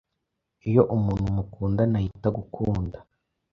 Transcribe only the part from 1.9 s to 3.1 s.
yita gukunda